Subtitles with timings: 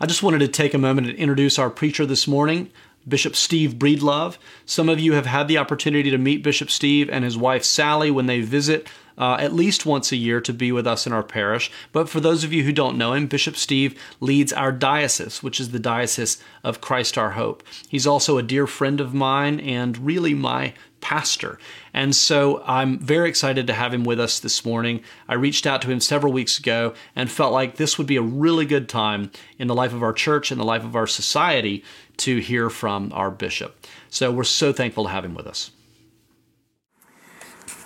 [0.00, 2.70] I just wanted to take a moment and introduce our preacher this morning,
[3.06, 4.38] Bishop Steve Breedlove.
[4.66, 8.10] Some of you have had the opportunity to meet Bishop Steve and his wife Sally
[8.10, 8.88] when they visit
[9.18, 11.70] uh, at least once a year to be with us in our parish.
[11.92, 15.60] But for those of you who don't know him, Bishop Steve leads our diocese, which
[15.60, 17.62] is the Diocese of Christ Our Hope.
[17.88, 20.74] He's also a dear friend of mine and really my
[21.04, 21.58] pastor.
[21.92, 25.02] And so I'm very excited to have him with us this morning.
[25.28, 28.22] I reached out to him several weeks ago and felt like this would be a
[28.22, 31.84] really good time in the life of our church and the life of our society
[32.16, 33.86] to hear from our bishop.
[34.08, 35.72] So we're so thankful to have him with us.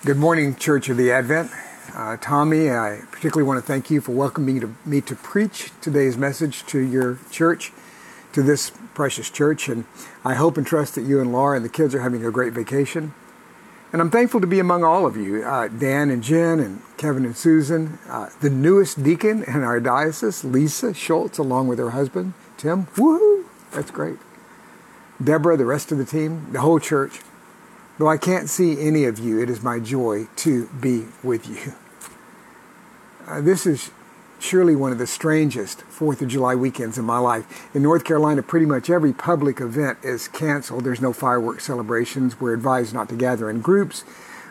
[0.05, 1.51] Good morning, Church of the Advent.
[1.93, 5.71] Uh, Tommy, I particularly want to thank you for welcoming me to, me to preach
[5.81, 7.73] today's message to your church,
[8.31, 9.67] to this precious church.
[9.67, 9.83] And
[10.23, 12.53] I hope and trust that you and Laura and the kids are having a great
[12.53, 13.13] vacation.
[13.91, 17.25] And I'm thankful to be among all of you, uh, Dan and Jen and Kevin
[17.25, 22.35] and Susan, uh, the newest deacon in our diocese, Lisa Schultz, along with her husband,
[22.55, 22.85] Tim.
[22.95, 23.43] Woohoo!
[23.71, 24.17] That's great.
[25.21, 27.19] Deborah, the rest of the team, the whole church.
[27.99, 31.73] Though I can't see any of you, it is my joy to be with you.
[33.27, 33.91] Uh, this is
[34.39, 37.75] surely one of the strangest Fourth of July weekends in my life.
[37.75, 40.85] In North Carolina, pretty much every public event is canceled.
[40.85, 42.39] There's no fireworks celebrations.
[42.39, 44.05] We're advised not to gather in groups,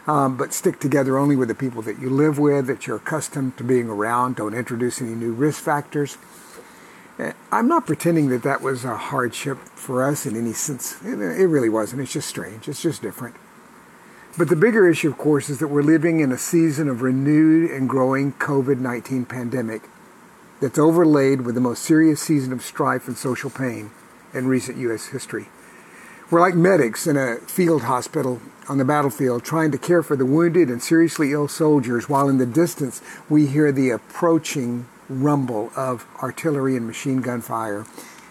[0.07, 3.57] um, but stick together only with the people that you live with, that you're accustomed
[3.57, 4.37] to being around.
[4.37, 6.19] Don't introduce any new risk factors.
[7.19, 11.03] Uh, I'm not pretending that that was a hardship for us in any sense.
[11.03, 12.03] It, really wasn't.
[12.03, 12.69] It's just strange.
[12.69, 13.35] It's just different.
[14.37, 17.71] But the bigger issue, of course, is that we're living in a season of renewed
[17.71, 19.83] and growing COVID 19 pandemic
[20.61, 23.91] that's overlaid with the most serious season of strife and social pain
[24.33, 25.09] in recent U.S.
[25.09, 25.49] history.
[26.31, 30.27] We're like medics in a field hospital on the battlefield trying to care for the
[30.27, 36.07] wounded and seriously ill soldiers while in the distance we hear the approaching rumble of
[36.23, 37.87] artillery and machine gun fire.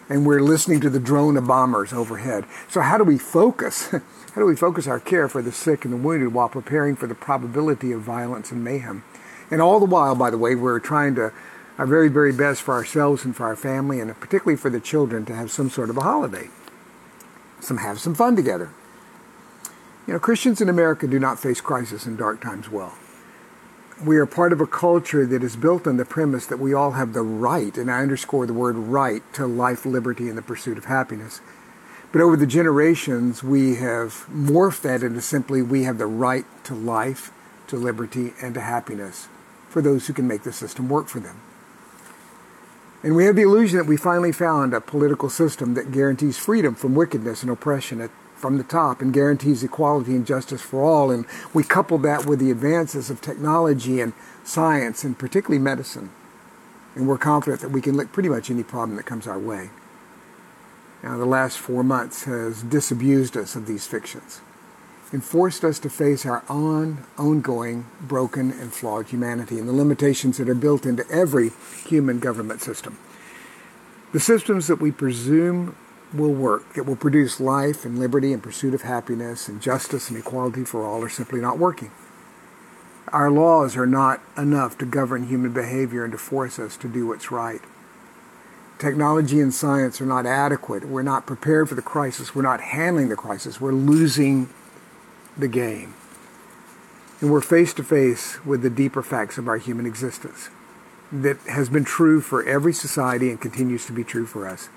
[0.10, 2.46] And we're listening to the drone of bombers overhead.
[2.70, 3.90] So, how do we focus?
[4.38, 7.08] How do we focus our care for the sick and the wounded while preparing for
[7.08, 9.04] the probability of violence and mayhem?
[9.50, 11.34] And all the while, by the way, we're trying to
[11.80, 15.26] our very, very best for ourselves and for our family, and particularly for the children
[15.26, 16.50] to have some sort of a holiday,
[17.60, 18.70] some have some fun together.
[20.06, 22.94] You know, Christians in America do not face crisis and dark times well
[24.04, 26.92] we are part of a culture that is built on the premise that we all
[26.92, 30.78] have the right, and I underscore the word right, to life, liberty, and the pursuit
[30.78, 31.42] of happiness.
[32.12, 36.74] But over the generations, we have morphed that into simply we have the right to
[36.74, 37.32] life,
[37.68, 39.28] to liberty, and to happiness
[39.70, 41.42] for those who can make the system work for them.
[43.04, 46.76] And we have the illusion that we finally found a political system that guarantees freedom
[46.76, 51.12] from wickedness and oppression at from the top and guarantees equality and justice for all.
[51.12, 56.12] And we couple that with the advances of technology and science and particularly medicine.
[56.96, 59.70] And we're confident that we can lick pretty much any problem that comes our way.
[61.04, 64.42] Now, the last four months has disabused us of these fictions
[65.12, 70.38] and forced us to face our own ongoing broken and flawed humanity and the limitations
[70.38, 71.52] that are built into every
[71.86, 72.98] human government system.
[74.12, 75.76] The systems that we presume
[76.14, 76.66] will work.
[76.76, 80.86] It will produce life and liberty and pursuit of happiness and justice and equality for
[80.86, 81.92] all are simply not working.
[83.10, 87.08] Our laws are not enough to govern human behavior and to force us to do
[87.08, 87.62] what's right.
[88.80, 90.86] Technology and science are not adequate.
[90.86, 92.36] We're not prepared for the crisis.
[92.36, 93.60] We're not handling the crisis.
[93.60, 94.50] We're losing
[95.38, 95.96] the game.
[97.20, 100.50] And we're face to face with the deeper facts of our human existence
[101.12, 104.70] that has been true for every society and continues to be true for us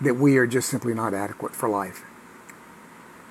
[0.00, 2.04] that we are just simply not adequate for life.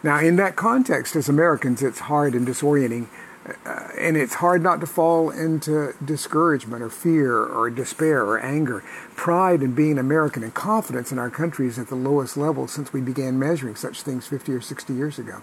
[0.04, 3.08] Now, in that context, as Americans, it's hard and disorienting,
[3.66, 8.84] uh, and it's hard not to fall into discouragement or fear or despair or anger.
[9.16, 12.94] Pride in being American and confidence in our country is at the lowest level since
[12.94, 15.42] we began measuring such things 50 or 60 years ago.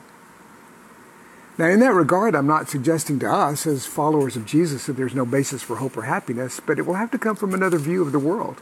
[1.56, 5.14] Now, in that regard, I'm not suggesting to us as followers of Jesus that there's
[5.14, 8.02] no basis for hope or happiness, but it will have to come from another view
[8.02, 8.60] of the world.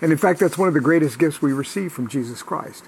[0.00, 2.84] And in fact, that's one of the greatest gifts we receive from Jesus Christ.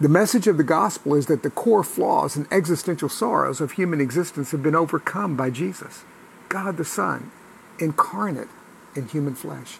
[0.00, 4.00] The message of the gospel is that the core flaws and existential sorrows of human
[4.00, 6.04] existence have been overcome by Jesus,
[6.48, 7.30] God the Son,
[7.78, 8.48] incarnate
[8.94, 9.78] in human flesh.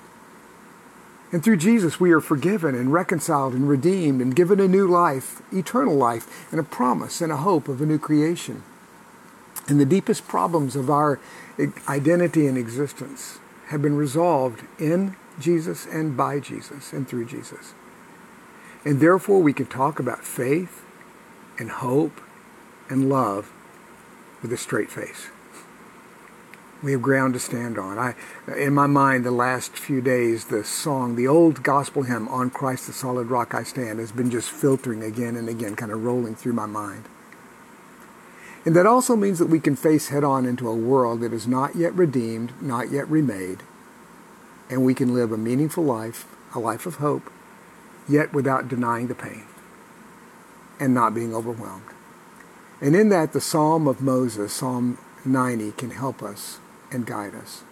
[1.33, 5.43] And through Jesus, we are forgiven and reconciled and redeemed and given a new life,
[5.53, 8.63] eternal life, and a promise and a hope of a new creation.
[9.69, 11.21] And the deepest problems of our
[11.89, 13.39] identity and existence
[13.69, 17.75] have been resolved in Jesus and by Jesus and through Jesus.
[18.85, 20.85] And therefore, we can talk about faith
[21.59, 22.21] and hope
[22.89, 23.53] and love
[24.43, 25.29] with a straight face.
[26.83, 27.99] We have ground to stand on.
[27.99, 28.15] I,
[28.57, 32.87] in my mind, the last few days, the song, the old gospel hymn, On Christ
[32.87, 36.35] the Solid Rock I Stand, has been just filtering again and again, kind of rolling
[36.35, 37.05] through my mind.
[38.65, 41.47] And that also means that we can face head on into a world that is
[41.47, 43.63] not yet redeemed, not yet remade,
[44.71, 47.31] and we can live a meaningful life, a life of hope,
[48.09, 49.45] yet without denying the pain
[50.79, 51.85] and not being overwhelmed.
[52.81, 56.59] And in that, the Psalm of Moses, Psalm 90, can help us
[56.91, 57.63] and guide us.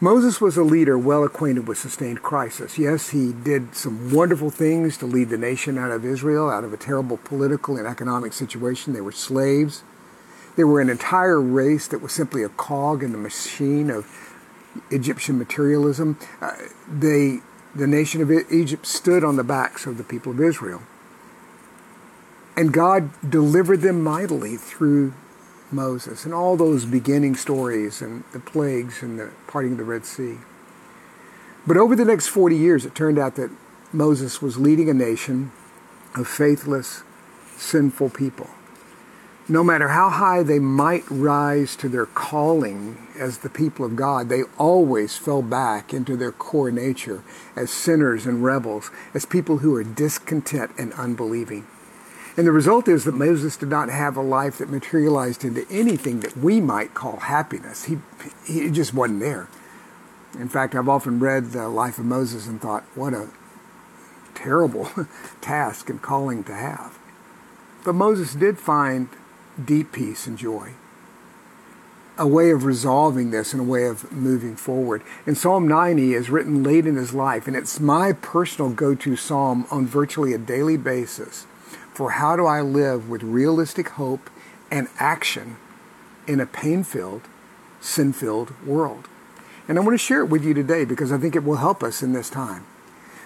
[0.00, 2.78] Moses was a leader well acquainted with sustained crisis.
[2.78, 6.72] Yes, he did some wonderful things to lead the nation out of Israel, out of
[6.72, 8.92] a terrible political and economic situation.
[8.92, 9.82] They were slaves.
[10.56, 14.25] They were an entire race that was simply a cog in the machine of
[14.90, 16.18] Egyptian materialism.
[16.40, 16.52] Uh,
[16.90, 17.40] they,
[17.74, 20.82] the nation of Egypt stood on the backs of the people of Israel.
[22.56, 25.12] And God delivered them mightily through
[25.70, 30.06] Moses and all those beginning stories and the plagues and the parting of the Red
[30.06, 30.38] Sea.
[31.66, 33.50] But over the next 40 years, it turned out that
[33.92, 35.52] Moses was leading a nation
[36.14, 37.02] of faithless,
[37.56, 38.48] sinful people.
[39.48, 44.28] No matter how high they might rise to their calling as the people of God,
[44.28, 47.22] they always fell back into their core nature
[47.54, 51.66] as sinners and rebels, as people who are discontent and unbelieving.
[52.36, 56.20] And the result is that Moses did not have a life that materialized into anything
[56.20, 57.84] that we might call happiness.
[57.84, 57.98] He,
[58.46, 59.48] he just wasn't there.
[60.38, 63.28] In fact, I've often read the life of Moses and thought, what a
[64.34, 64.90] terrible
[65.40, 66.98] task and calling to have.
[67.84, 69.08] But Moses did find
[69.62, 70.72] deep peace and joy,
[72.18, 75.02] a way of resolving this and a way of moving forward.
[75.26, 79.16] And Psalm 90 is written late in his life, and it's my personal go to
[79.16, 81.46] psalm on virtually a daily basis
[81.92, 84.30] for how do I live with realistic hope
[84.70, 85.56] and action
[86.26, 87.22] in a pain filled,
[87.80, 89.08] sin filled world.
[89.68, 91.82] And I want to share it with you today because I think it will help
[91.82, 92.66] us in this time.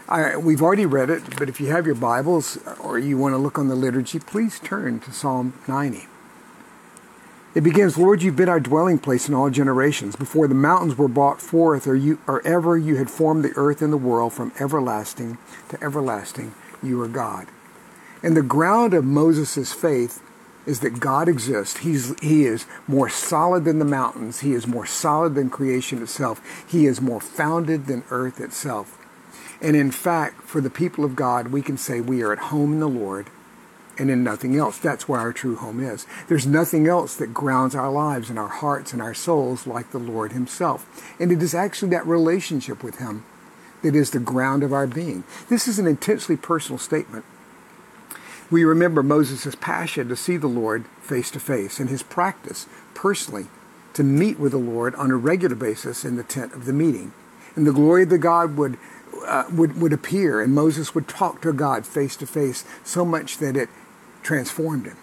[0.08, 3.38] I, we've already read it, but if you have your Bibles or you want to
[3.38, 6.09] look on the liturgy, please turn to Psalm 90.
[7.52, 10.14] It begins, Lord, you've been our dwelling place in all generations.
[10.14, 13.82] Before the mountains were brought forth, or, you, or ever you had formed the earth
[13.82, 15.36] and the world, from everlasting
[15.68, 17.48] to everlasting, you are God.
[18.22, 20.22] And the ground of Moses' faith
[20.64, 21.78] is that God exists.
[21.78, 24.40] He's, he is more solid than the mountains.
[24.40, 26.40] He is more solid than creation itself.
[26.68, 28.96] He is more founded than earth itself.
[29.60, 32.74] And in fact, for the people of God, we can say we are at home
[32.74, 33.28] in the Lord
[34.00, 34.78] and in nothing else.
[34.78, 36.06] That's where our true home is.
[36.28, 39.98] There's nothing else that grounds our lives and our hearts and our souls like the
[39.98, 41.04] Lord Himself.
[41.20, 43.24] And it is actually that relationship with Him
[43.82, 45.24] that is the ground of our being.
[45.48, 47.24] This is an intensely personal statement.
[48.50, 53.46] We remember Moses' passion to see the Lord face to face and his practice personally
[53.94, 57.12] to meet with the Lord on a regular basis in the tent of the meeting.
[57.54, 58.76] And the glory of the God would,
[59.26, 63.38] uh, would, would appear, and Moses would talk to God face to face so much
[63.38, 63.68] that it
[64.22, 64.96] transformed him.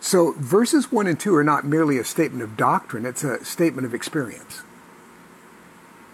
[0.00, 3.86] So verses 1 and 2 are not merely a statement of doctrine, it's a statement
[3.86, 4.62] of experience.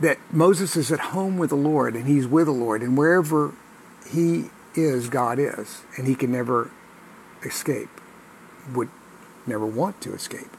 [0.00, 3.54] That Moses is at home with the Lord and he's with the Lord, and wherever
[4.10, 6.70] he is, God is, and he can never
[7.44, 7.88] escape,
[8.74, 8.88] would
[9.46, 10.56] never want to escape.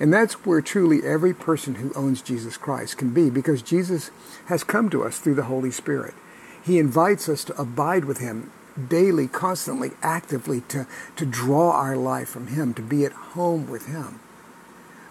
[0.00, 4.10] And that's where truly every person who owns Jesus Christ can be because Jesus
[4.46, 6.14] has come to us through the Holy Spirit.
[6.62, 8.52] He invites us to abide with him
[8.86, 13.86] daily, constantly, actively, to, to draw our life from him, to be at home with
[13.86, 14.20] him.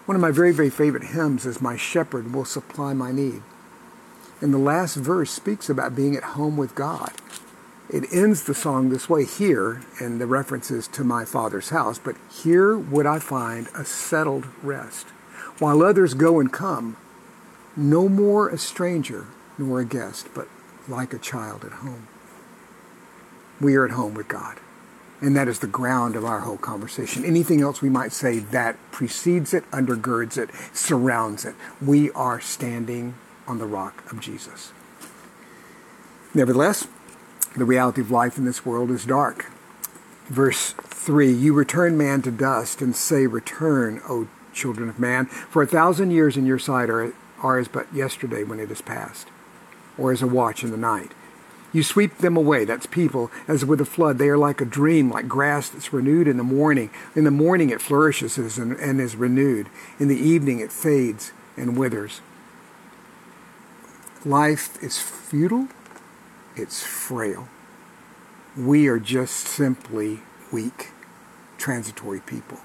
[0.06, 3.42] One of my very, very favorite hymns is My Shepherd Will Supply My Need.
[4.40, 7.12] And the last verse speaks about being at home with God.
[7.90, 11.98] It ends the song this way here, and the reference is to my father's house,
[11.98, 15.06] but here would I find a settled rest.
[15.58, 16.96] While others go and come,
[17.76, 20.48] no more a stranger nor a guest, but
[20.86, 22.06] like a child at home.
[23.60, 24.58] We are at home with God.
[25.20, 27.24] And that is the ground of our whole conversation.
[27.24, 31.56] Anything else we might say that precedes it, undergirds it, surrounds it.
[31.84, 33.14] We are standing
[33.46, 34.72] on the rock of Jesus.
[36.34, 36.86] Nevertheless,
[37.56, 39.50] the reality of life in this world is dark.
[40.26, 45.62] Verse 3 You return man to dust and say, Return, O children of man, for
[45.62, 47.12] a thousand years in your sight are,
[47.42, 49.28] are as but yesterday when it is past,
[49.96, 51.12] or as a watch in the night.
[51.72, 54.18] You sweep them away, that's people, as with a flood.
[54.18, 56.90] They are like a dream, like grass that's renewed in the morning.
[57.14, 59.68] In the morning it flourishes and, and is renewed.
[59.98, 62.22] In the evening it fades and withers.
[64.24, 65.68] Life is futile
[66.58, 67.48] it's frail.
[68.56, 70.20] We are just simply
[70.50, 70.90] weak,
[71.56, 72.58] transitory people.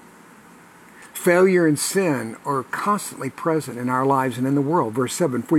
[1.24, 4.92] Failure and sin are constantly present in our lives and in the world.
[4.92, 5.56] Verse 7 For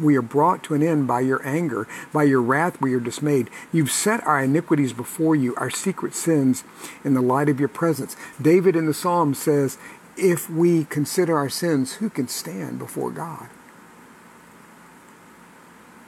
[0.00, 3.50] we are brought to an end by your anger, by your wrath we are dismayed.
[3.74, 6.64] You've set our iniquities before you, our secret sins
[7.04, 8.16] in the light of your presence.
[8.40, 9.76] David in the Psalm says,
[10.16, 13.48] If we consider our sins, who can stand before God?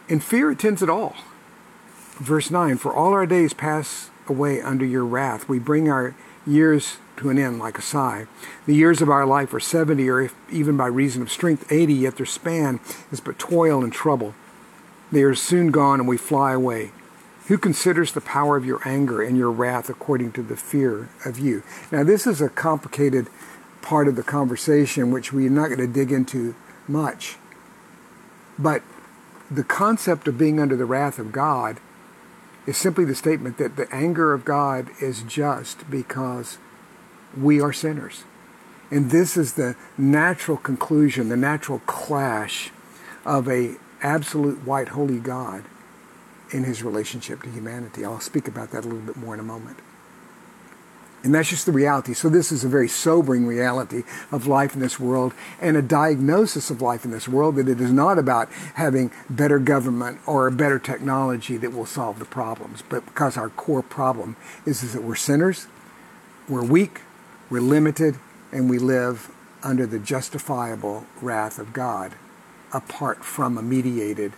[0.09, 1.15] And fear attends it all.
[2.15, 5.47] Verse 9 For all our days pass away under your wrath.
[5.47, 6.15] We bring our
[6.47, 8.27] years to an end like a sigh.
[8.67, 11.95] The years of our life are 70, or if even by reason of strength, 80,
[11.95, 12.81] yet their span
[13.13, 14.35] is but toil and trouble.
[15.13, 16.93] They are soon gone, and we fly away.
[17.47, 21.39] Who considers the power of your anger and your wrath according to the fear of
[21.39, 21.63] you?
[21.93, 23.29] Now, this is a complicated
[23.83, 26.55] part of the conversation, which we're not going to dig into
[26.89, 27.37] much.
[28.59, 28.83] But
[29.51, 31.79] the concept of being under the wrath of God
[32.67, 36.59] is simply the statement that the anger of God is just because
[37.37, 38.25] we are sinners.
[38.91, 42.71] And this is the natural conclusion, the natural clash
[43.25, 45.65] of a absolute white holy God
[46.51, 48.05] in his relationship to humanity.
[48.05, 49.79] I'll speak about that a little bit more in a moment.
[51.25, 52.13] And that's just the reality.
[52.13, 56.69] So this is a very sobering reality of life in this world and a diagnosis
[56.69, 60.53] of life in this world that it is not about having better government or a
[60.53, 65.03] better technology that will solve the problems, but because our core problem is, is that
[65.03, 65.67] we're sinners,
[66.47, 67.01] we're weak,
[67.49, 68.17] we're limited,
[68.53, 69.31] and we live
[69.63, 72.15] under the justifiable wrath of God
[72.71, 74.35] apart from a mediated,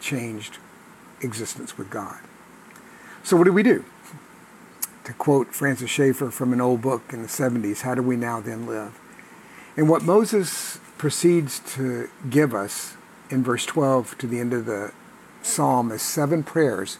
[0.00, 0.56] changed
[1.20, 2.20] existence with God.
[3.22, 3.84] So what do we do?
[5.10, 8.40] To quote Francis Schaeffer from an old book in the 70s, how do we now
[8.40, 8.96] then live?
[9.76, 12.94] And what Moses proceeds to give us
[13.28, 14.92] in verse 12 to the end of the
[15.42, 16.98] psalm is seven prayers,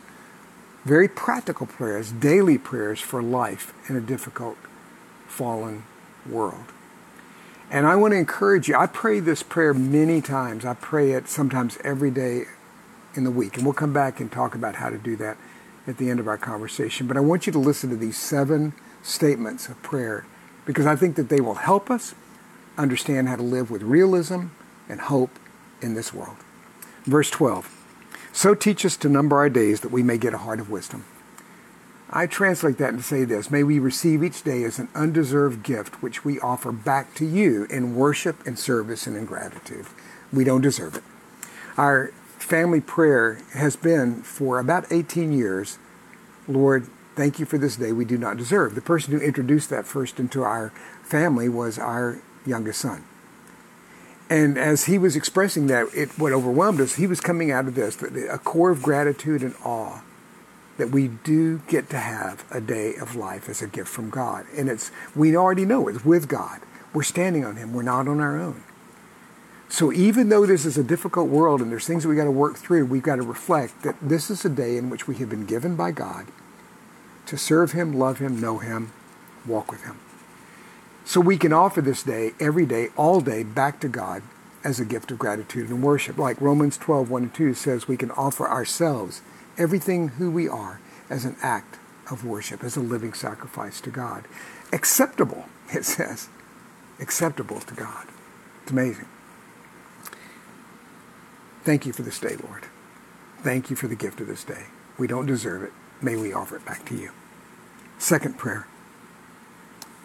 [0.85, 4.57] very practical prayers, daily prayers for life in a difficult
[5.29, 5.85] fallen
[6.29, 6.65] world.
[7.71, 8.75] And I want to encourage you.
[8.75, 10.65] I pray this prayer many times.
[10.65, 12.47] I pray it sometimes every day
[13.15, 13.57] in the week.
[13.57, 15.37] And we'll come back and talk about how to do that
[15.87, 17.07] at the end of our conversation.
[17.07, 20.27] But I want you to listen to these seven statements of prayer
[20.65, 22.15] because I think that they will help us
[22.77, 24.47] understand how to live with realism
[24.89, 25.39] and hope
[25.81, 26.37] in this world.
[27.05, 27.69] Verse 12
[28.33, 31.05] So teach us to number our days that we may get a heart of wisdom.
[32.13, 36.03] I translate that and say this May we receive each day as an undeserved gift
[36.03, 39.87] which we offer back to you in worship and service and in gratitude.
[40.33, 41.05] We don't deserve it.
[41.77, 45.79] Our family prayer has been for about 18 years
[46.51, 48.75] Lord, thank you for this day we do not deserve.
[48.75, 50.71] The person who introduced that first into our
[51.03, 53.05] family was our youngest son.
[54.29, 57.75] And as he was expressing that, it what overwhelmed us, he was coming out of
[57.75, 60.03] this, a core of gratitude and awe
[60.79, 64.47] that we do get to have a day of life as a gift from God.
[64.57, 66.61] And it's we already know it's with God.
[66.95, 67.73] We're standing on him.
[67.73, 68.63] We're not on our own.
[69.71, 72.31] So even though this is a difficult world and there's things that we got to
[72.33, 75.31] work through, we've got to reflect that this is a day in which we have
[75.31, 76.27] been given by God
[77.27, 78.93] to serve him, love him, know him,
[79.47, 80.01] walk with him.
[81.05, 84.23] So we can offer this day, every day, all day, back to God
[84.65, 86.19] as a gift of gratitude and worship.
[86.19, 89.23] Like Romans 12, 1 and 2 says, we can offer ourselves
[89.57, 91.79] everything who we are as an act
[92.11, 94.25] of worship, as a living sacrifice to God.
[94.73, 96.29] Acceptable, it says.
[96.99, 98.09] Acceptable to God.
[98.65, 99.07] It's amazing.
[101.71, 102.65] Thank you for this day, Lord.
[103.45, 104.65] Thank you for the gift of this day.
[104.99, 105.73] We don't deserve it.
[106.03, 107.13] May we offer it back to you.
[107.97, 108.67] Second prayer.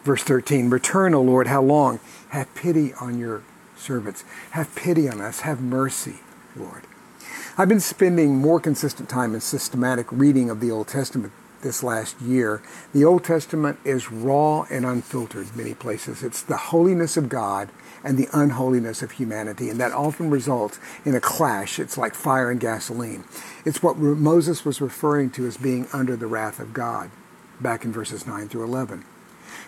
[0.04, 2.00] Verse 13 Return, O Lord, how long?
[2.30, 3.42] Have pity on your
[3.76, 4.24] servants.
[4.52, 5.40] Have pity on us.
[5.40, 6.18] Have mercy,
[6.56, 6.84] Lord.
[7.58, 11.34] I've been spending more consistent time in systematic reading of the Old Testament
[11.66, 12.62] this last year.
[12.94, 16.24] The Old Testament is raw and unfiltered many places.
[16.24, 17.70] It's the holiness of God
[18.04, 21.80] and the unholiness of humanity, and that often results in a clash.
[21.80, 23.26] It's like fire and gasoline.
[23.66, 27.10] It's what Moses was referring to as being under the wrath of God
[27.60, 29.04] back in verses 9 through 11.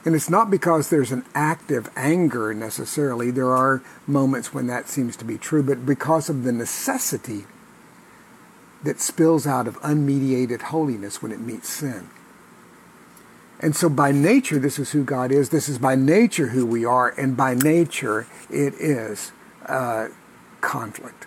[0.05, 3.31] And it's not because there's an active anger necessarily.
[3.31, 7.45] There are moments when that seems to be true, but because of the necessity
[8.83, 12.09] that spills out of unmediated holiness when it meets sin.
[13.59, 15.49] And so by nature, this is who God is.
[15.49, 17.09] This is by nature who we are.
[17.09, 19.31] And by nature, it is
[19.65, 20.09] uh,
[20.61, 21.25] conflict.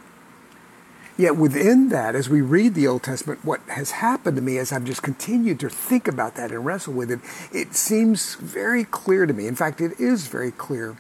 [1.16, 4.72] Yet within that, as we read the Old Testament, what has happened to me as
[4.72, 7.20] I've just continued to think about that and wrestle with it,
[7.52, 9.46] it seems very clear to me.
[9.46, 10.96] In fact, it is very clear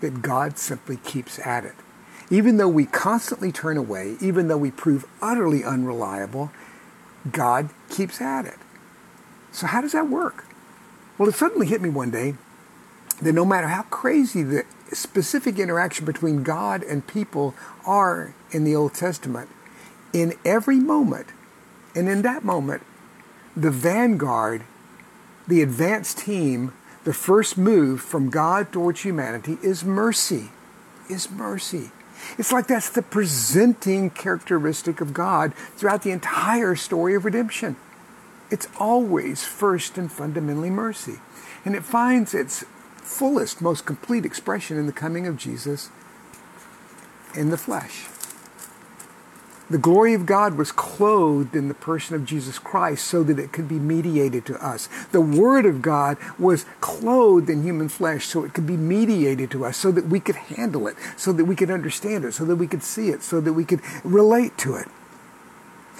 [0.00, 1.74] that God simply keeps at it.
[2.30, 6.50] Even though we constantly turn away, even though we prove utterly unreliable,
[7.30, 8.58] God keeps at it.
[9.50, 10.44] So, how does that work?
[11.16, 12.34] Well, it suddenly hit me one day
[13.22, 17.54] that no matter how crazy the specific interaction between God and people
[17.84, 19.48] are in the Old Testament,
[20.12, 21.28] in every moment,
[21.94, 22.82] and in that moment,
[23.56, 24.62] the vanguard,
[25.46, 26.72] the advance team,
[27.04, 30.50] the first move from God towards humanity is mercy.
[31.10, 31.90] Is mercy.
[32.36, 37.76] It's like that's the presenting characteristic of God throughout the entire story of redemption.
[38.50, 41.20] It's always first and fundamentally mercy.
[41.64, 42.64] And it finds its
[42.96, 45.90] fullest, most complete expression in the coming of Jesus
[47.34, 48.06] in the flesh.
[49.70, 53.52] The glory of God was clothed in the person of Jesus Christ so that it
[53.52, 54.88] could be mediated to us.
[55.12, 59.66] The Word of God was clothed in human flesh so it could be mediated to
[59.66, 62.56] us, so that we could handle it, so that we could understand it, so that
[62.56, 64.88] we could see it, so that we could relate to it.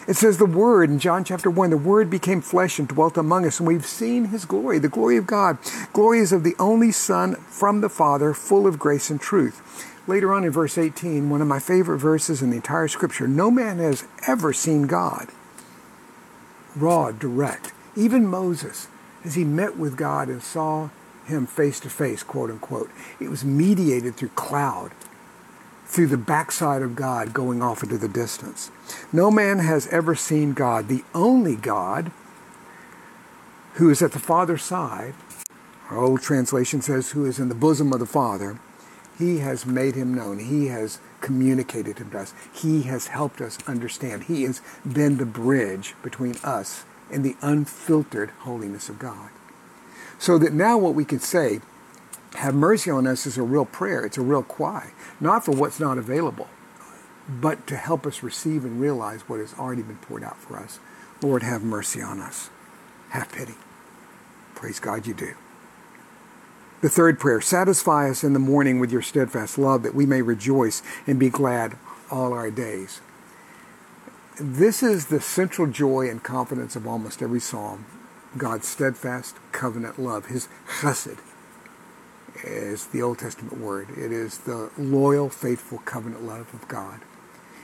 [0.07, 3.45] It says the Word in John chapter 1 the Word became flesh and dwelt among
[3.45, 5.59] us, and we've seen His glory, the glory of God.
[5.93, 9.61] Glory is of the only Son from the Father, full of grace and truth.
[10.09, 13.51] Later on in verse 18, one of my favorite verses in the entire scripture no
[13.51, 15.29] man has ever seen God.
[16.75, 17.73] Raw, direct.
[17.95, 18.89] Even Moses,
[19.23, 20.89] as he met with God and saw
[21.27, 24.93] him face to face, quote unquote, it was mediated through cloud,
[25.85, 28.71] through the backside of God going off into the distance.
[29.13, 32.13] No man has ever seen God, the only God
[33.75, 35.13] who is at the Father's side.
[35.91, 38.59] Our old translation says, who is in the bosom of the Father
[39.19, 40.39] he has made him known.
[40.39, 42.33] He has communicated to us.
[42.53, 44.25] He has helped us understand.
[44.25, 49.31] He has been the bridge between us and the unfiltered holiness of God.
[50.19, 51.61] So that now what we can say,
[52.35, 54.05] have mercy on us, is a real prayer.
[54.05, 54.93] It's a real cry.
[55.21, 56.49] Not for what's not available,
[57.29, 60.79] but to help us receive and realize what has already been poured out for us.
[61.23, 62.51] Lord, have mercy on us.
[63.11, 63.55] Have pity.
[64.55, 65.35] Praise God, you do.
[66.81, 70.23] The third prayer, satisfy us in the morning with your steadfast love that we may
[70.23, 71.77] rejoice and be glad
[72.09, 73.01] all our days.
[74.41, 77.85] This is the central joy and confidence of almost every psalm.
[78.37, 81.19] God's steadfast covenant love, his chesed,
[82.45, 83.89] is the Old Testament word.
[83.91, 87.01] It is the loyal, faithful covenant love of God.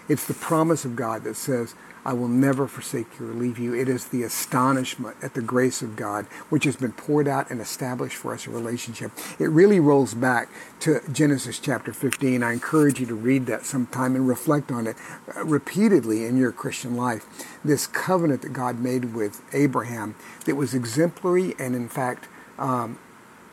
[0.08, 1.74] It's the promise of God that says,
[2.06, 3.74] I will never forsake you or leave you.
[3.74, 7.60] It is the astonishment at the grace of God, which has been poured out and
[7.60, 9.10] established for us a relationship.
[9.38, 12.42] It really rolls back to Genesis chapter 15.
[12.42, 14.96] I encourage you to read that sometime and reflect on it
[15.34, 17.24] uh, repeatedly in your Christian life.
[17.64, 20.14] This covenant that God made with Abraham
[20.44, 22.98] that was exemplary and, in fact, um,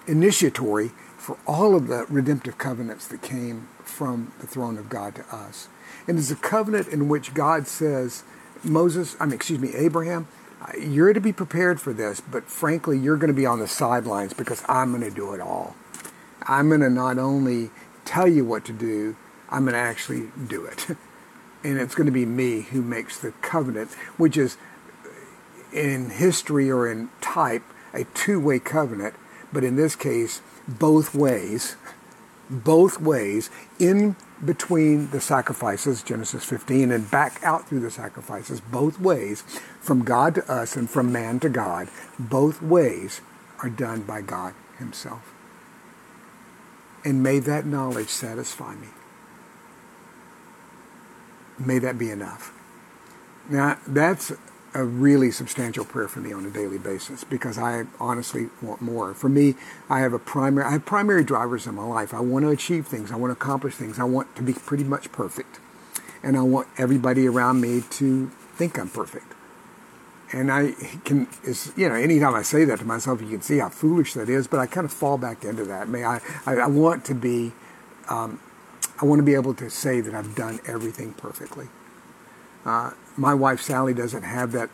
[0.08, 5.36] initiatory for all of the redemptive covenants that came from the throne of God to
[5.36, 5.70] us.
[6.08, 8.24] And it's a covenant in which God says,
[8.64, 10.28] Moses, I mean, excuse me, Abraham,
[10.80, 14.34] you're to be prepared for this, but frankly, you're going to be on the sidelines
[14.34, 15.76] because I'm going to do it all.
[16.48, 17.72] I'm going to not only
[18.06, 19.16] tell you what to do,
[19.50, 20.88] I'm going to actually do it.
[21.64, 24.58] and it's going to be me who makes the covenant, which is
[25.74, 29.16] in history or in type a two way covenant,
[29.52, 31.76] but in this case, both ways,
[32.50, 39.00] both ways in between the sacrifices, Genesis 15, and back out through the sacrifices, both
[39.00, 39.42] ways,
[39.80, 43.22] from God to us and from man to God, both ways
[43.62, 45.34] are done by God Himself.
[47.04, 48.88] And may that knowledge satisfy me.
[51.60, 52.54] May that be enough.
[53.50, 54.34] Now, that's
[54.74, 59.14] a really substantial prayer for me on a daily basis because I honestly want more.
[59.14, 59.56] For me,
[59.90, 62.14] I have a primary I have primary drivers in my life.
[62.14, 63.12] I want to achieve things.
[63.12, 64.00] I want to accomplish things.
[64.00, 65.60] I want to be pretty much perfect.
[66.24, 69.34] And I want everybody around me to think I'm perfect.
[70.32, 70.72] And I
[71.04, 74.14] can is you know, anytime I say that to myself you can see how foolish
[74.14, 75.90] that is, but I kind of fall back into that.
[75.90, 77.52] May I I, I want to be
[78.08, 78.40] um,
[79.02, 81.68] I want to be able to say that I've done everything perfectly.
[82.64, 84.70] Uh, my wife Sally doesn't have that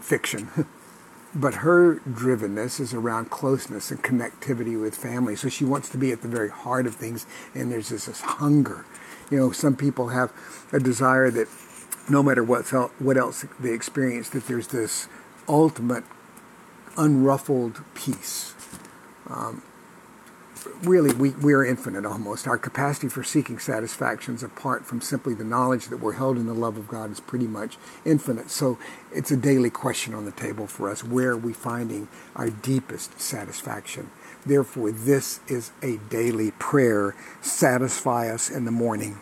[0.00, 0.48] fiction,
[1.34, 5.36] but her drivenness is around closeness and connectivity with family.
[5.36, 8.20] So she wants to be at the very heart of things, and there's this, this
[8.20, 8.84] hunger.
[9.30, 10.32] You know, some people have
[10.72, 11.48] a desire that
[12.08, 12.66] no matter what,
[13.00, 15.08] what else they experience, that there's this
[15.48, 16.04] ultimate
[16.96, 18.54] unruffled peace.
[19.28, 19.62] Um,
[20.82, 22.46] really, we, we are infinite almost.
[22.46, 26.54] Our capacity for seeking satisfactions apart from simply the knowledge that we're held in the
[26.54, 28.50] love of God is pretty much infinite.
[28.50, 28.78] So
[29.12, 31.04] it's a daily question on the table for us.
[31.04, 34.10] Where are we finding our deepest satisfaction?
[34.44, 37.14] Therefore, this is a daily prayer.
[37.40, 39.20] Satisfy us in the morning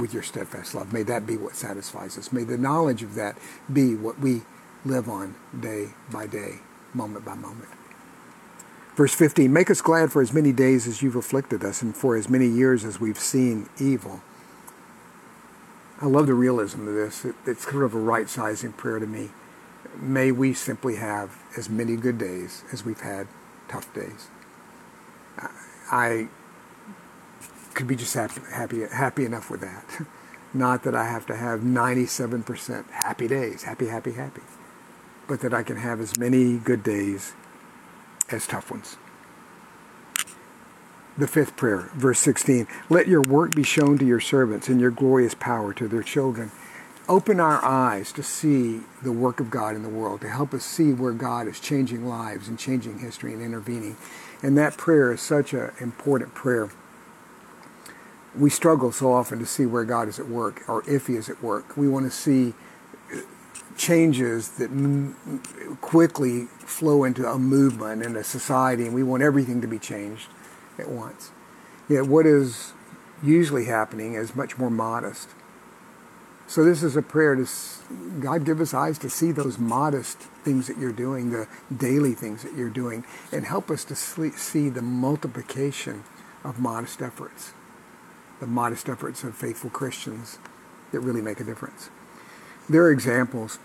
[0.00, 0.92] with your steadfast love.
[0.92, 2.32] May that be what satisfies us.
[2.32, 3.38] May the knowledge of that
[3.72, 4.42] be what we
[4.84, 6.56] live on day by day,
[6.92, 7.68] moment by moment.
[8.96, 12.16] Verse 15 Make us glad for as many days as you've afflicted us, and for
[12.16, 14.22] as many years as we've seen evil.
[16.00, 17.24] I love the realism of this.
[17.24, 19.30] It, it's sort of a right sizing prayer to me.
[20.00, 23.28] May we simply have as many good days as we've had
[23.68, 24.28] tough days.
[25.90, 26.28] I
[27.74, 30.06] could be just happy, happy, happy enough with that.
[30.54, 34.40] Not that I have to have 97% happy days, happy, happy, happy,
[35.28, 37.34] but that I can have as many good days
[38.30, 38.96] as tough ones.
[41.18, 44.90] The fifth prayer, verse 16 Let your work be shown to your servants and your
[44.90, 46.50] glorious power to their children.
[47.08, 50.64] Open our eyes to see the work of God in the world, to help us
[50.64, 53.96] see where God is changing lives and changing history and intervening.
[54.42, 56.68] And that prayer is such an important prayer.
[58.36, 61.30] We struggle so often to see where God is at work or if He is
[61.30, 61.76] at work.
[61.76, 62.54] We want to see
[63.76, 65.42] changes that m-
[65.80, 70.28] quickly flow into a movement and a society, and we want everything to be changed
[70.78, 71.30] at once.
[71.88, 72.72] Yet what is
[73.22, 75.28] usually happening is much more modest.
[76.48, 77.46] So this is a prayer to
[78.20, 82.42] God give us eyes to see those modest things that you're doing, the daily things
[82.42, 86.04] that you're doing, and help us to see the multiplication
[86.44, 87.52] of modest efforts,
[88.40, 90.38] the modest efforts of faithful Christians
[90.92, 91.90] that really make a difference.
[92.68, 93.58] There are examples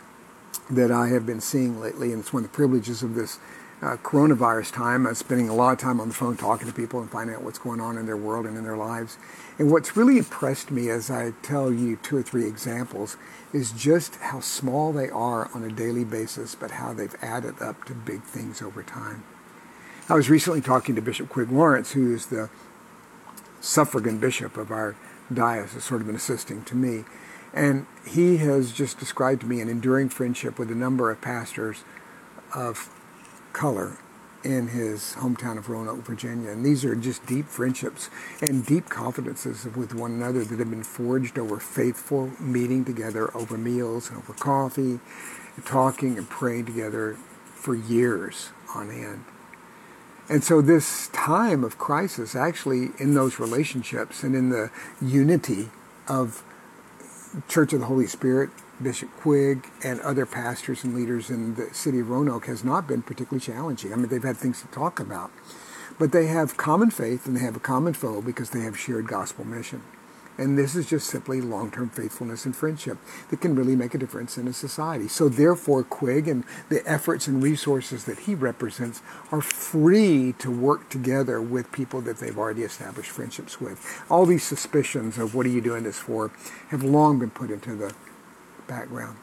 [0.70, 3.40] that I have been seeing lately, and it's one of the privileges of this
[3.82, 5.08] uh, coronavirus time.
[5.08, 7.44] I'm spending a lot of time on the phone talking to people and finding out
[7.44, 9.18] what's going on in their world and in their lives.
[9.58, 13.18] And what's really impressed me as I tell you two or three examples
[13.54, 17.84] is just how small they are on a daily basis, but how they've added up
[17.86, 19.24] to big things over time.
[20.10, 22.50] I was recently talking to Bishop Quigg Lawrence, who is the
[23.62, 24.96] suffragan bishop of our
[25.34, 27.06] diocese, sort of been assisting to me.
[27.54, 31.84] And he has just described to me an enduring friendship with a number of pastors
[32.56, 32.90] of
[33.54, 33.98] color
[34.44, 36.50] in his hometown of Roanoke, Virginia.
[36.50, 38.10] And these are just deep friendships
[38.42, 43.58] and deep confidences with one another that have been forged over faithful meeting together over
[43.58, 45.00] meals and over coffee,
[45.56, 49.24] and talking and praying together for years on end.
[50.30, 55.70] And so this time of crisis actually in those relationships and in the unity
[56.08, 56.44] of
[57.48, 58.50] Church of the Holy Spirit,
[58.82, 63.02] Bishop Quigg, and other pastors and leaders in the city of Roanoke has not been
[63.02, 63.94] particularly challenging.
[63.94, 65.32] I mean, they've had things to talk about.
[65.98, 69.08] But they have common faith and they have a common foe because they have shared
[69.08, 69.84] gospel mission.
[70.42, 72.98] And this is just simply long-term faithfulness and friendship
[73.30, 75.08] that can really make a difference in a society.
[75.08, 80.90] So therefore, Quigg and the efforts and resources that he represents are free to work
[80.90, 84.04] together with people that they've already established friendships with.
[84.10, 86.32] All these suspicions of what are you doing this for
[86.70, 87.94] have long been put into the
[88.68, 89.18] background.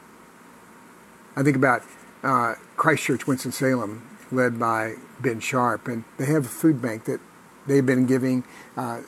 [1.35, 1.83] I think about
[2.23, 7.19] uh, Christ Church Winston-Salem, led by Ben Sharp, and they have a food bank that
[7.67, 8.45] they've been giving
[8.77, 9.01] uh,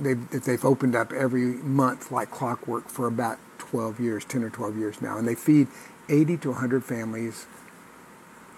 [0.00, 4.76] they've, they've opened up every month like clockwork for about 12 years, 10 or 12
[4.76, 5.18] years now.
[5.18, 5.68] And they feed
[6.08, 7.46] 80 to 100 families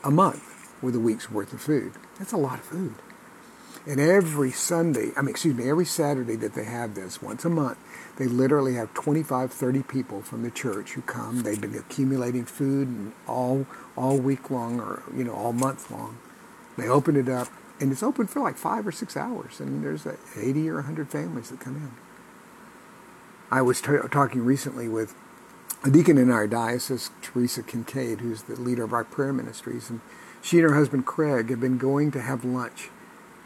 [0.05, 1.93] a month with a week's worth of food.
[2.19, 2.95] That's a lot of food.
[3.87, 7.49] And every Sunday, I mean, excuse me, every Saturday that they have this, once a
[7.49, 7.79] month,
[8.17, 11.43] they literally have 25, 30 people from the church who come.
[11.43, 16.19] They've been accumulating food all, all week long or, you know, all month long.
[16.77, 17.49] They open it up
[17.83, 21.51] and it's open for like five or six hours, and there's 80 or 100 families
[21.51, 21.91] that come in.
[23.51, 25.17] I was t- talking recently with
[25.85, 30.01] a deacon in our diocese, Teresa Kincaid, who's the leader of our prayer ministries, and
[30.41, 32.89] she and her husband Craig have been going to have lunch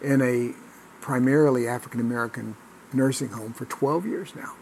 [0.03, 0.53] in a
[1.01, 2.57] primarily African American
[2.92, 4.53] nursing home for 12 years now.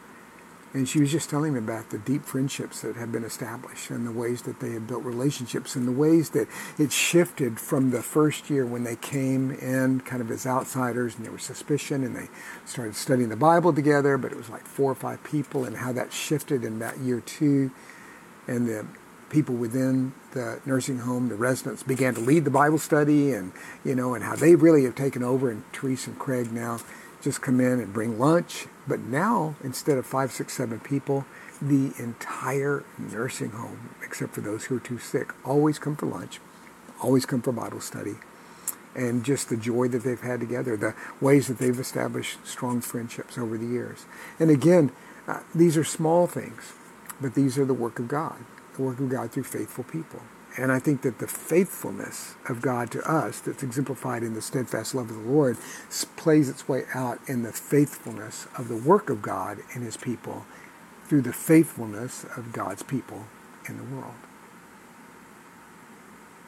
[0.75, 4.05] And she was just telling me about the deep friendships that had been established and
[4.05, 8.03] the ways that they had built relationships and the ways that it shifted from the
[8.03, 12.17] first year when they came in kind of as outsiders and there was suspicion and
[12.17, 12.29] they
[12.65, 15.93] started studying the Bible together, but it was like four or five people and how
[15.93, 17.71] that shifted in that year two.
[18.49, 18.85] And the
[19.31, 23.53] people within the nursing home, the residents began to lead the Bible study and,
[23.85, 26.81] you know, and how they really have taken over and Teresa and Craig now
[27.25, 28.67] just come in and bring lunch.
[28.87, 31.25] But now, instead of five, six, seven people,
[31.61, 36.39] the entire nursing home, except for those who are too sick, always come for lunch,
[37.03, 38.17] always come for Bible study.
[38.95, 43.37] And just the joy that they've had together, the ways that they've established strong friendships
[43.37, 44.05] over the years.
[44.39, 44.93] And again,
[45.27, 46.75] uh, these are small things,
[47.21, 48.37] but these are the work of God,
[48.77, 50.21] the work of God through faithful people.
[50.57, 54.95] And I think that the faithfulness of God to us, that's exemplified in the steadfast
[54.95, 55.57] love of the Lord,
[56.17, 60.47] plays its way out in the faithfulness of the work of God in his people
[61.07, 63.25] through the faithfulness of God's people
[63.69, 64.15] in the world.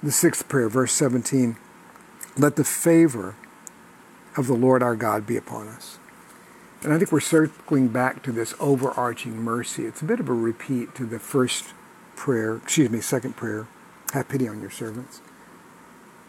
[0.02, 1.56] The sixth prayer, verse 17
[2.38, 3.34] Let the favor
[4.36, 5.98] of the Lord our God be upon us.
[6.82, 9.86] And I think we're circling back to this overarching mercy.
[9.86, 11.72] It's a bit of a repeat to the first
[12.14, 13.66] prayer, excuse me, second prayer.
[14.16, 15.20] Have pity on your servants.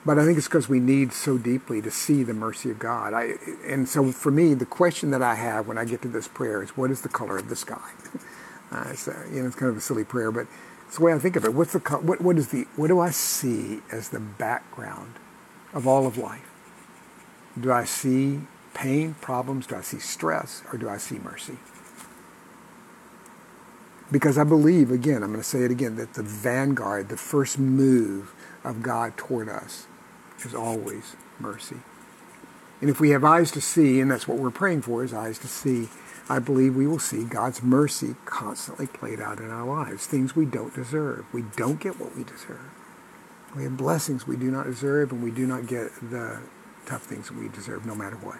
[0.05, 3.13] But I think it's because we need so deeply to see the mercy of God.
[3.13, 6.27] I, and so for me, the question that I have when I get to this
[6.27, 7.91] prayer is, what is the color of the sky?
[8.69, 10.45] Uh, it's, uh, you know, it's kind of a silly prayer, but
[10.85, 11.53] it's the way I think of it.
[11.53, 15.13] What's the what, what is the what do I see as the background
[15.73, 16.51] of all of life?
[17.57, 18.41] Do I see
[18.73, 19.67] pain, problems?
[19.67, 21.59] Do I see stress, or do I see mercy?
[24.11, 27.59] Because I believe, again, I'm going to say it again, that the vanguard, the first
[27.59, 29.87] move of God toward us
[30.45, 31.77] is always mercy.
[32.79, 35.39] And if we have eyes to see, and that's what we're praying for, is eyes
[35.39, 35.89] to see,
[36.29, 40.05] I believe we will see God's mercy constantly played out in our lives.
[40.05, 41.25] Things we don't deserve.
[41.33, 42.69] We don't get what we deserve.
[43.55, 46.41] We have blessings we do not deserve, and we do not get the
[46.85, 48.39] tough things we deserve no matter what.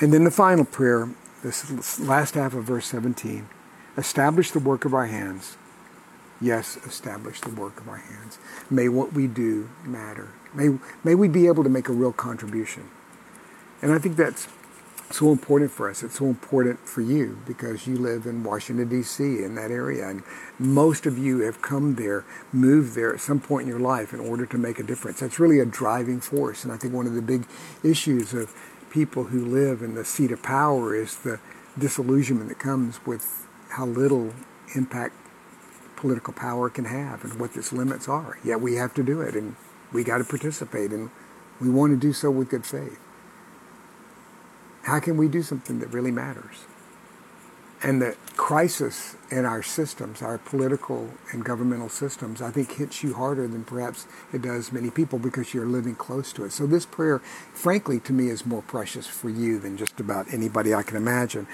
[0.00, 1.08] And then the final prayer,
[1.42, 3.48] this last half of verse 17
[3.96, 5.56] establish the work of our hands.
[6.40, 8.38] Yes, establish the work of our hands.
[8.68, 10.30] May what we do matter.
[10.54, 12.90] May, may we be able to make a real contribution.
[13.80, 14.48] And I think that's
[15.10, 16.02] so important for us.
[16.02, 20.08] It's so important for you because you live in Washington, D.C., in that area.
[20.08, 20.22] And
[20.58, 24.20] most of you have come there, moved there at some point in your life in
[24.20, 25.20] order to make a difference.
[25.20, 26.64] That's really a driving force.
[26.64, 27.46] And I think one of the big
[27.84, 28.54] issues of
[28.90, 31.40] people who live in the seat of power is the
[31.78, 33.41] disillusionment that comes with
[33.72, 34.32] how little
[34.74, 35.14] impact
[35.96, 38.38] political power can have and what its limits are.
[38.44, 39.56] Yet we have to do it and
[39.92, 41.10] we got to participate and
[41.60, 42.98] we want to do so with good faith.
[44.82, 46.66] How can we do something that really matters?
[47.82, 53.14] And the crisis in our systems, our political and governmental systems, I think hits you
[53.14, 56.52] harder than perhaps it does many people because you're living close to it.
[56.52, 57.18] So this prayer,
[57.54, 61.46] frankly, to me is more precious for you than just about anybody I can imagine.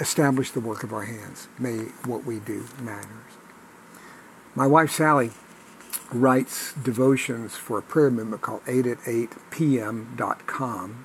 [0.00, 1.48] Establish the work of our hands.
[1.58, 3.36] May what we do matters.
[4.54, 5.32] My wife Sally
[6.10, 11.04] writes devotions for a prayer movement called 8 at 8 p.m.com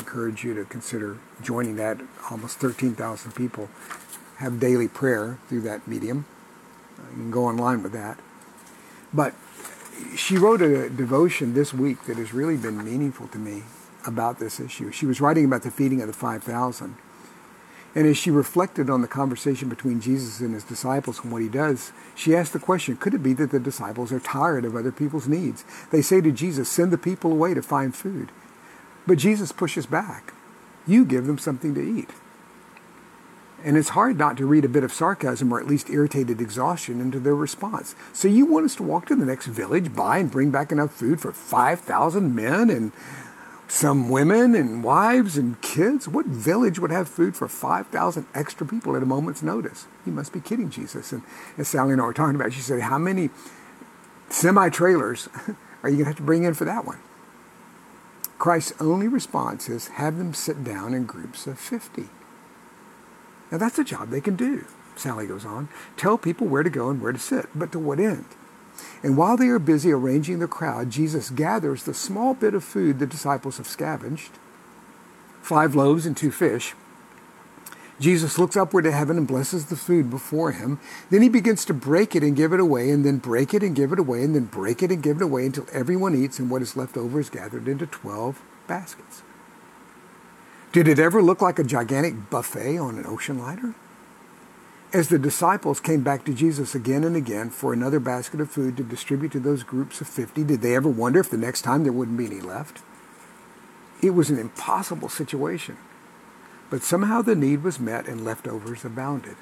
[0.00, 2.00] encourage you to consider joining that.
[2.30, 3.68] Almost 13,000 people
[4.40, 6.24] have daily prayer through that medium.
[7.12, 8.18] You can go online with that.
[9.12, 9.34] But
[10.16, 13.64] she wrote a devotion this week that has really been meaningful to me
[14.06, 14.90] about this issue.
[14.92, 16.96] She was writing about the feeding of the 5,000.
[17.94, 21.48] And as she reflected on the conversation between Jesus and his disciples and what he
[21.48, 24.92] does, she asked the question could it be that the disciples are tired of other
[24.92, 25.64] people's needs?
[25.90, 28.30] They say to Jesus, send the people away to find food.
[29.06, 30.32] But Jesus pushes back.
[30.86, 32.10] You give them something to eat.
[33.62, 37.00] And it's hard not to read a bit of sarcasm or at least irritated exhaustion
[37.00, 37.94] into their response.
[38.12, 40.92] So you want us to walk to the next village, buy and bring back enough
[40.92, 42.92] food for 5,000 men and
[43.70, 46.08] some women and wives and kids?
[46.08, 49.86] What village would have food for 5,000 extra people at a moment's notice?
[50.04, 51.12] You must be kidding, Jesus.
[51.12, 51.22] And
[51.56, 53.30] as Sally and I were talking about, she said, how many
[54.28, 55.28] semi-trailers
[55.82, 56.98] are you going to have to bring in for that one?
[58.38, 62.08] Christ's only response is have them sit down in groups of 50.
[63.50, 64.64] Now that's a job they can do,
[64.96, 65.68] Sally goes on.
[65.96, 68.26] Tell people where to go and where to sit, but to what end?
[69.02, 72.98] And while they are busy arranging the crowd, Jesus gathers the small bit of food
[72.98, 74.38] the disciples have scavenged,
[75.42, 76.74] five loaves and two fish,
[78.00, 80.80] Jesus looks upward to heaven and blesses the food before him.
[81.10, 83.76] Then he begins to break it and give it away, and then break it and
[83.76, 86.50] give it away, and then break it and give it away until everyone eats, and
[86.50, 89.22] what is left over is gathered into 12 baskets.
[90.72, 93.74] Did it ever look like a gigantic buffet on an ocean liner?
[94.92, 98.76] As the disciples came back to Jesus again and again for another basket of food
[98.76, 101.82] to distribute to those groups of 50, did they ever wonder if the next time
[101.82, 102.82] there wouldn't be any left?
[104.00, 105.76] It was an impossible situation.
[106.70, 109.36] But somehow the need was met and leftovers abounded.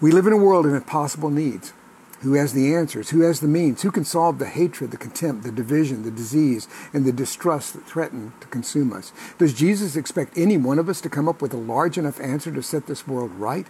[0.00, 1.72] We live in a world of impossible needs.
[2.20, 3.10] Who has the answers?
[3.10, 3.80] Who has the means?
[3.80, 7.86] Who can solve the hatred, the contempt, the division, the disease, and the distrust that
[7.86, 9.12] threaten to consume us?
[9.38, 12.52] Does Jesus expect any one of us to come up with a large enough answer
[12.52, 13.66] to set this world right?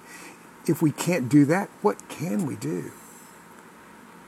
[0.67, 2.91] If we can't do that, what can we do?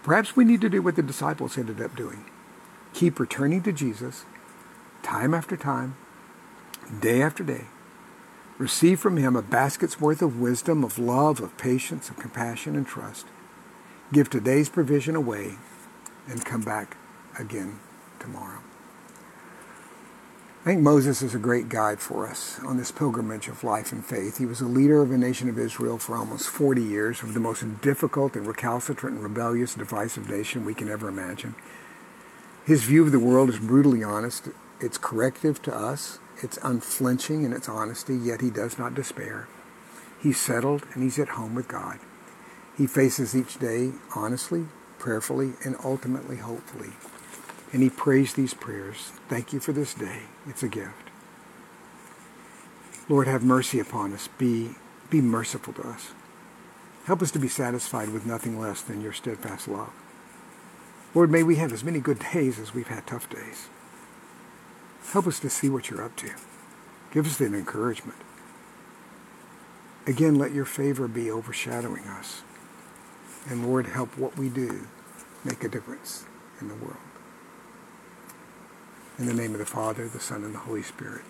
[0.05, 2.25] Perhaps we need to do what the disciples ended up doing.
[2.95, 4.25] Keep returning to Jesus
[5.03, 5.97] time after time
[7.01, 7.67] day after day.
[8.59, 12.87] Receive from him a basket's worth of wisdom, of love, of patience, of compassion, and
[12.87, 13.27] trust.
[14.13, 15.55] Give today's provision away
[16.29, 16.99] and come back
[17.39, 17.81] again
[18.19, 18.59] tomorrow.
[20.61, 24.05] I think Moses is a great guide for us on this pilgrimage of life and
[24.05, 24.37] faith.
[24.37, 27.41] He was a leader of the nation of Israel for almost 40 years, of the
[27.41, 31.55] most difficult and recalcitrant and rebellious, divisive nation we can ever imagine.
[32.67, 34.51] His view of the world is brutally honest.
[34.79, 36.19] It's corrective to us.
[36.43, 39.49] It's unflinching in its honesty, yet he does not despair.
[40.21, 41.99] He's settled and he's at home with God.
[42.77, 44.67] He faces each day honestly,
[44.99, 46.91] prayerfully, and ultimately hopefully.
[47.73, 49.13] And he prays these prayers.
[49.29, 50.23] Thank you for this day.
[50.47, 51.11] It's a gift.
[53.09, 54.29] Lord, have mercy upon us.
[54.39, 54.71] Be,
[55.11, 56.13] be merciful to us.
[57.07, 59.93] Help us to be satisfied with nothing less than your steadfast love.
[61.15, 63.69] Lord, may we have as many good days as we've had tough days.
[65.13, 66.31] Help us to see what you're up to.
[67.11, 68.19] Give us that encouragement.
[70.07, 72.43] Again, let your favor be overshadowing us.
[73.49, 74.87] And Lord, help what we do
[75.45, 76.25] make a difference
[76.61, 76.97] in the world.
[79.19, 81.23] In the name of the Father, the Son, and the Holy Spirit.